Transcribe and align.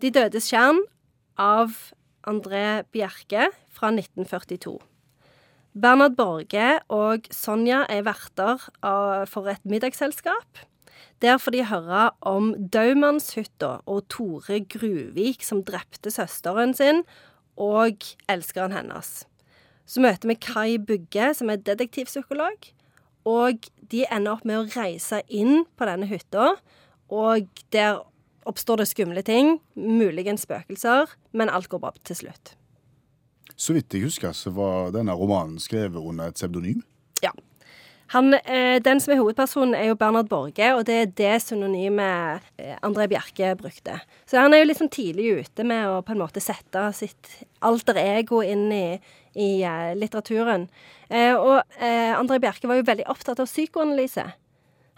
De 0.00 0.08
dødes 0.08 0.46
kjern 0.48 0.78
av 1.36 1.74
André 2.24 2.86
Bjerke 2.88 3.50
fra 3.68 3.90
1942. 3.92 4.78
Bernhard 5.76 6.14
Borge 6.16 6.78
og 6.88 7.28
Sonja 7.34 7.82
er 7.92 8.06
verter 8.06 8.64
for 9.28 9.50
et 9.52 9.60
middagsselskap. 9.68 10.62
Der 11.20 11.36
får 11.36 11.52
de 11.52 11.66
høre 11.68 12.06
om 12.24 12.54
Daumannshytta 12.72 13.74
og 13.84 14.08
Tore 14.08 14.62
Gruvik 14.72 15.44
som 15.44 15.60
drepte 15.68 16.08
søsteren 16.14 16.72
sin 16.72 17.02
og 17.60 18.00
elskeren 18.32 18.72
hennes. 18.72 19.26
Så 19.84 20.00
møter 20.00 20.32
vi 20.32 20.40
Kai 20.40 20.78
Bugge, 20.78 21.34
som 21.36 21.52
er 21.52 21.60
detektivpsykolog. 21.60 22.70
Og 23.28 23.68
de 23.92 24.06
ender 24.08 24.38
opp 24.38 24.48
med 24.48 24.62
å 24.62 24.68
reise 24.80 25.20
inn 25.28 25.66
på 25.76 25.84
denne 25.84 26.08
hytta, 26.08 26.54
og 27.12 27.52
der 27.74 28.00
oppstår 28.50 28.82
det 28.82 28.90
skumle 28.90 29.22
ting. 29.26 29.58
Muligens 29.78 30.44
spøkelser, 30.46 31.14
men 31.32 31.52
alt 31.52 31.70
går 31.70 31.82
bra 31.82 31.94
til 32.04 32.18
slutt. 32.24 32.54
Så 33.60 33.76
vidt 33.76 33.92
jeg 33.92 34.06
husker, 34.06 34.32
så 34.36 34.52
var 34.56 34.92
denne 34.94 35.14
romanen 35.16 35.60
skrevet 35.60 36.00
under 36.00 36.30
et 36.30 36.38
pseudonym. 36.38 36.80
Ja. 37.24 37.32
Han, 38.14 38.34
eh, 38.34 38.80
den 38.82 39.00
som 39.00 39.12
er 39.12 39.20
hovedpersonen, 39.20 39.74
er 39.76 39.90
jo 39.90 39.98
Bernhard 40.00 40.30
Borge, 40.30 40.72
og 40.74 40.86
det 40.88 40.96
er 40.96 41.12
det 41.14 41.34
synonymet 41.44 42.46
eh, 42.58 42.74
André 42.82 43.06
Bjerke 43.06 43.52
brukte. 43.60 44.00
Så 44.26 44.40
han 44.40 44.54
er 44.54 44.64
jo 44.64 44.70
liksom 44.70 44.90
tidlig 44.90 45.28
ute 45.44 45.66
med 45.66 45.86
å 45.86 46.00
på 46.02 46.16
en 46.16 46.22
måte 46.22 46.42
sette 46.42 46.88
sitt 46.96 47.30
alter 47.62 48.00
ego 48.00 48.40
inn 48.42 48.66
i, 48.74 48.98
i 49.36 49.50
eh, 49.62 49.92
litteraturen. 49.94 50.66
Og 51.10 51.56
André 51.82 52.36
Bjerke 52.38 52.68
var 52.70 52.78
jo 52.78 52.86
veldig 52.86 53.08
opptatt 53.10 53.40
av 53.42 53.48
psykoanalyse. 53.50 54.28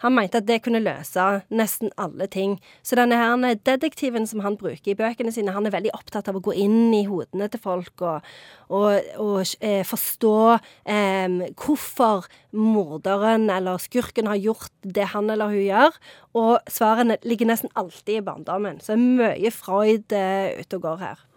Han 0.03 0.15
mente 0.17 0.41
at 0.41 0.47
det 0.47 0.61
kunne 0.65 0.81
løse 0.83 1.25
nesten 1.53 1.93
alle 2.01 2.27
ting. 2.31 2.57
Så 2.83 2.97
denne 2.99 3.17
her 3.19 3.57
detektiven 3.65 4.27
som 4.29 4.43
han 4.45 4.57
bruker 4.59 4.93
i 4.93 4.97
bøkene 4.99 5.33
sine, 5.33 5.55
han 5.55 5.67
er 5.67 5.75
veldig 5.75 5.93
opptatt 5.95 6.29
av 6.29 6.37
å 6.37 6.43
gå 6.43 6.55
inn 6.59 6.93
i 6.95 7.05
hodene 7.07 7.49
til 7.51 7.61
folk 7.63 8.03
og, 8.03 8.29
og, 8.69 8.99
og 9.23 9.55
eh, 9.63 9.81
forstå 9.87 10.37
eh, 10.85 11.39
hvorfor 11.57 12.27
morderen 12.53 13.49
eller 13.49 13.81
skurken 13.81 14.29
har 14.29 14.41
gjort 14.41 14.73
det 14.83 15.09
han 15.15 15.31
eller 15.33 15.53
hun 15.53 15.63
gjør. 15.63 15.99
Og 16.37 16.71
svarene 16.71 17.19
ligger 17.23 17.49
nesten 17.49 17.71
alltid 17.79 18.19
i 18.19 18.25
barndommen. 18.25 18.81
Så 18.81 18.93
det 18.93 18.99
er 18.99 19.37
mye 19.37 19.53
Freud 19.53 20.17
eh, 20.17 20.59
ute 20.59 20.79
og 20.79 20.89
går 20.89 21.05
her. 21.07 21.29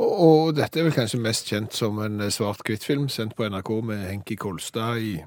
Og, 0.00 0.10
og 0.10 0.54
dette 0.56 0.80
er 0.80 0.86
vel 0.88 0.96
kanskje 0.96 1.20
mest 1.20 1.50
kjent 1.50 1.76
som 1.76 2.00
en 2.04 2.22
eh, 2.24 2.32
svart-hvitt-film 2.32 3.08
sendt 3.12 3.36
på 3.36 3.48
NRK 3.48 3.72
med 3.84 4.06
Henki 4.08 4.38
Kolstad 4.40 5.00
i, 5.00 5.18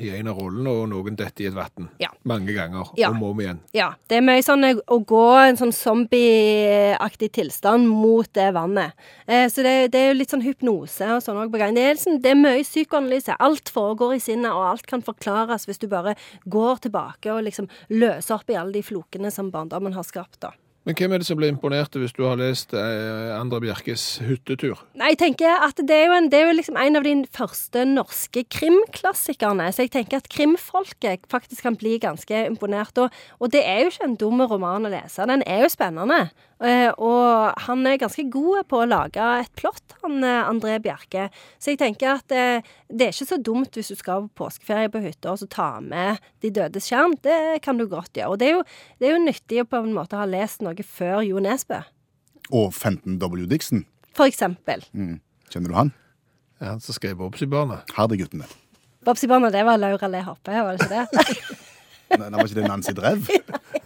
i 0.00 0.10
en 0.18 0.26
av 0.28 0.38
rollene, 0.38 0.70
og 0.70 0.88
noen 0.90 1.16
detter 1.16 1.44
i 1.44 1.46
et 1.50 1.54
vann. 1.54 1.88
Ja. 2.02 2.08
Mange 2.24 2.52
ganger, 2.56 2.88
Ja. 2.96 3.10
om 3.10 3.22
og 3.22 3.30
om 3.30 3.40
igjen. 3.40 3.60
Ja. 3.72 3.92
Det 4.08 4.16
er 4.18 4.22
mye 4.26 4.42
sånn 4.42 4.64
eh, 4.64 4.80
å 4.90 4.98
gå 5.04 5.24
en 5.48 5.56
sånn 5.56 5.72
zombieaktig 5.72 7.30
tilstand 7.32 7.88
mot 7.88 8.28
det 8.34 8.48
vannet. 8.56 8.92
Eh, 9.26 9.46
så 9.48 9.62
det, 9.62 9.74
det 9.92 10.00
er 10.00 10.08
jo 10.12 10.18
litt 10.18 10.30
sånn 10.34 10.44
hypnose 10.44 11.08
og 11.16 11.22
sånn 11.24 11.38
òg 11.44 11.52
på 11.52 11.60
gang. 11.62 11.74
Det 11.76 11.84
er, 11.84 11.94
liksom, 11.98 12.18
det 12.24 12.32
er 12.34 12.40
mye 12.40 12.64
psykoanalyse. 12.66 13.36
Alt 13.44 13.70
foregår 13.74 14.16
i 14.16 14.22
sinnet, 14.24 14.50
og 14.52 14.66
alt 14.72 14.86
kan 14.90 15.02
forklares 15.04 15.66
hvis 15.68 15.78
du 15.82 15.88
bare 15.92 16.16
går 16.50 16.82
tilbake 16.88 17.32
og 17.34 17.44
liksom 17.46 17.68
løser 17.94 18.38
opp 18.38 18.50
i 18.50 18.58
alle 18.58 18.72
de 18.78 18.82
flokene 18.86 19.30
som 19.34 19.50
barndommen 19.54 19.94
har 19.96 20.06
skapt, 20.06 20.40
da. 20.44 20.52
Men 20.84 20.96
hvem 20.98 21.14
er 21.14 21.22
det 21.22 21.26
som 21.30 21.38
blir 21.40 21.48
imponert 21.48 21.94
hvis 21.96 22.12
du 22.12 22.26
har 22.26 22.36
lest 22.36 22.74
eh, 22.76 23.30
Andra 23.32 23.56
Bjerkes 23.62 24.18
hyttetur? 24.20 24.82
Nei, 25.00 25.14
jeg 25.14 25.20
tenker 25.22 25.62
at 25.64 25.80
det 25.80 25.96
er 25.96 26.10
jo, 26.10 26.16
en, 26.18 26.28
det 26.28 26.42
er 26.42 26.50
jo 26.50 26.56
liksom 26.58 26.76
en 26.76 26.98
av 27.00 27.06
de 27.06 27.14
første 27.32 27.86
norske 27.88 28.42
krimklassikerne. 28.52 29.70
Så 29.72 29.86
jeg 29.86 29.94
tenker 29.94 30.20
at 30.20 30.28
krimfolket 30.28 31.24
faktisk 31.32 31.64
kan 31.64 31.78
bli 31.80 31.96
ganske 32.02 32.42
imponert. 32.50 33.00
Og, 33.00 33.16
og 33.40 33.54
det 33.54 33.64
er 33.64 33.80
jo 33.80 33.94
ikke 33.94 34.10
en 34.10 34.18
dum 34.20 34.44
roman 34.44 34.84
å 34.84 34.92
lese. 34.92 35.24
Den 35.30 35.46
er 35.48 35.64
jo 35.64 35.72
spennende. 35.72 36.26
Eh, 36.64 36.90
og 37.00 37.64
han 37.64 37.88
er 37.88 37.98
ganske 38.00 38.26
god 38.32 38.68
på 38.68 38.82
å 38.82 38.88
lage 38.88 39.24
et 39.40 39.50
plott, 39.58 39.96
han 40.04 40.20
eh, 40.22 40.44
André 40.46 40.76
Bjerke. 40.84 41.26
Så 41.56 41.72
jeg 41.72 41.80
tenker 41.80 42.12
at 42.18 42.28
det 42.28 43.08
er 43.08 43.10
ikke 43.10 43.32
så 43.32 43.40
dumt 43.40 43.74
hvis 43.74 43.90
du 43.90 43.96
skal 43.98 44.28
på 44.28 44.44
påskeferie 44.44 44.92
på 44.92 45.00
hytta 45.02 45.32
og 45.32 45.40
så 45.40 45.48
ta 45.50 45.68
med 45.80 46.20
De 46.44 46.52
dødes 46.52 46.86
skjerm. 46.90 47.16
Det 47.24 47.62
kan 47.64 47.80
du 47.80 47.88
godt 47.88 48.12
gjøre. 48.12 48.36
Og 48.36 48.40
det 48.40 48.50
er, 48.50 48.58
jo, 48.58 48.62
det 49.00 49.08
er 49.08 49.16
jo 49.16 49.24
nyttig 49.24 49.64
å 49.64 49.68
på 49.72 49.80
en 49.80 49.96
måte 49.96 50.20
ha 50.20 50.28
lest 50.28 50.60
noe 50.60 50.73
før 50.82 51.20
Jo 51.22 51.38
Nesbø, 51.38 51.82
Og 52.50 52.74
Fenton 52.74 53.18
W. 53.18 53.46
Dixon. 53.46 53.84
for 54.14 54.24
eksempel. 54.26 54.84
Kjenner 55.50 55.68
du 55.68 55.74
han? 55.74 55.92
Ja, 56.60 56.66
han 56.72 56.80
som 56.80 56.94
skrev 56.94 57.16
Bobsy-barnet? 57.16 57.78
Herdeguttene. 57.96 58.44
Babsi 59.04 59.26
det 59.26 59.64
var 59.64 59.76
Laura 59.76 60.08
Le 60.08 60.22
Hoppe, 60.22 60.50
var 60.50 60.76
det 60.76 60.80
ikke 60.80 60.94
det? 60.94 61.06
Nei, 62.18 62.30
Var 62.30 62.44
ikke 62.44 62.54
det 62.54 62.68
Nancy 62.68 62.92
Drev? 62.92 63.28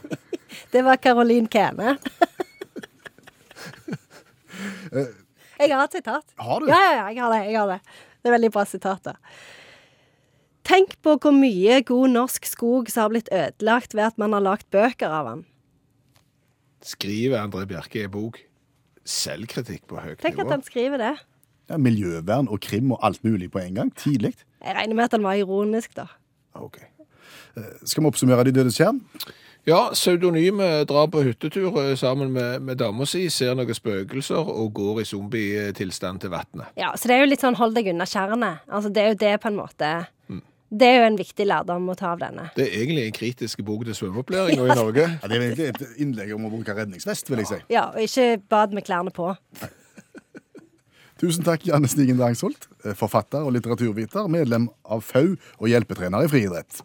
Det 0.73 0.83
var 0.85 0.97
Caroline 0.97 1.49
Kene. 1.49 1.97
Jeg 5.59 5.73
har 5.75 5.85
et 5.85 5.93
sitat. 5.93 6.25
Har 6.39 6.61
du? 6.61 6.67
Ja, 6.71 6.77
ja, 6.79 6.93
ja, 6.93 7.09
jeg 7.11 7.23
har 7.23 7.31
det. 7.33 7.41
jeg 7.51 7.59
har 7.59 7.67
Det 7.69 7.81
Det 8.23 8.29
er 8.29 8.33
veldig 8.37 8.51
bra 8.53 8.65
sitat. 8.65 9.03
da. 9.05 9.13
Tenk 10.65 10.97
på 11.03 11.17
hvor 11.19 11.33
mye 11.33 11.81
god 11.83 12.09
norsk 12.13 12.45
skog 12.47 12.91
som 12.91 13.03
har 13.03 13.09
blitt 13.09 13.29
ødelagt 13.33 13.95
ved 13.95 14.05
at 14.05 14.19
man 14.19 14.33
har 14.33 14.41
lagd 14.41 14.67
bøker 14.71 15.09
av 15.09 15.27
den. 15.27 15.45
Skriver 16.85 17.41
André 17.43 17.65
Bjerke 17.69 18.05
i 18.05 18.11
bok? 18.13 18.39
Selvkritikk 19.09 19.87
på 19.89 19.99
høyt 20.03 20.21
Tenk 20.21 20.39
at 20.43 20.51
han 20.53 20.63
skriver 20.67 21.01
det. 21.01 21.15
Ja, 21.69 21.77
miljøvern 21.81 22.49
og 22.49 22.61
krim 22.65 22.93
og 22.93 23.03
alt 23.05 23.25
mulig 23.25 23.51
på 23.53 23.61
en 23.63 23.75
gang. 23.75 23.91
Tidlig. 23.97 24.35
Jeg 24.65 24.77
regner 24.77 24.97
med 24.97 25.05
at 25.09 25.17
han 25.17 25.25
var 25.27 25.37
ironisk, 25.41 25.97
da. 25.97 26.07
Ok. 26.55 26.79
Eh, 27.57 27.63
Skal 27.85 28.03
vi 28.03 28.09
oppsummere 28.09 28.45
De 28.49 28.53
dødes 28.57 28.77
kjern? 28.79 29.01
Ja, 29.69 29.91
pseudonymet 29.93 30.87
drar 30.89 31.11
på 31.13 31.21
hyttetur 31.27 31.77
eh, 31.83 31.95
sammen 31.97 32.31
med, 32.33 32.63
med 32.65 32.79
dama 32.81 33.05
si, 33.09 33.27
ser 33.29 33.57
noen 33.59 33.75
spøkelser 33.77 34.49
og 34.49 34.71
går 34.79 35.03
i 35.03 35.09
zombietilstand 35.09 36.23
til 36.25 36.33
vannet. 36.33 36.71
Ja, 36.79 36.95
Så 36.97 37.11
det 37.11 37.19
er 37.19 37.25
jo 37.27 37.33
litt 37.33 37.45
sånn 37.45 37.59
hold 37.59 37.77
deg 37.77 37.91
unna 37.93 38.07
tjernet. 38.09 38.63
Altså, 38.69 38.89
det 38.89 39.03
er 39.03 39.13
jo 39.13 39.19
det 39.27 39.35
på 39.43 39.51
en 39.53 39.59
måte 39.61 39.91
Det 40.69 40.85
er 40.85 40.99
jo 40.99 41.05
en 41.09 41.17
viktig 41.17 41.47
lærdom 41.49 41.87
å 41.89 41.97
ta 41.97 42.11
av 42.13 42.21
denne. 42.21 42.49
Det 42.57 42.67
er 42.67 42.75
egentlig 42.83 43.07
en 43.09 43.17
kritisk 43.17 43.63
bok 43.65 43.87
til 43.89 43.97
svømmeopplæringa 43.97 44.67
i 44.69 44.77
Norge. 44.77 45.07
Ja, 45.15 45.31
det 45.31 45.39
er 45.39 45.47
egentlig 45.47 45.69
et 45.73 46.01
innlegg 46.05 46.35
om 46.37 46.49
å 46.49 46.53
bruke 46.53 46.77
redningsvest, 46.77 47.33
vil 47.33 47.45
jeg 47.45 47.51
si. 47.53 47.61
Ja, 47.73 47.89
og 47.95 48.05
ikke 48.05 48.43
bad 48.53 48.77
med 48.77 48.85
klærne 48.89 49.15
på. 49.15 49.33
Tusen 51.19 51.43
takk, 51.43 51.65
Janne 51.67 51.89
Stigen 51.91 52.21
Drangsholt, 52.21 52.69
forfatter 52.95 53.43
og 53.43 53.57
litteraturviter, 53.57 54.29
medlem 54.31 54.69
av 54.87 55.03
FAU 55.03 55.33
og 55.35 55.71
hjelpetrener 55.73 56.29
i 56.29 56.31
friidrett. 56.31 56.85